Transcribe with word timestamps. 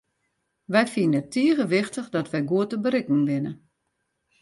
Wy 0.71 0.83
fine 0.93 1.15
it 1.21 1.29
tige 1.33 1.65
wichtich 1.75 2.07
dat 2.15 2.31
wy 2.31 2.41
goed 2.49 2.69
te 2.69 2.77
berikken 2.83 3.21
binne. 3.29 3.51